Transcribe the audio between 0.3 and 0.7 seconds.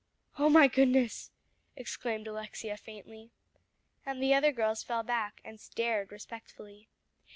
"Oh my